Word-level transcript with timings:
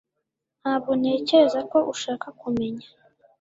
Ntabwo 0.61 0.91
ntekereza 0.99 1.59
ko 1.71 1.77
ushaka 1.93 2.27
kumenya 2.41 2.85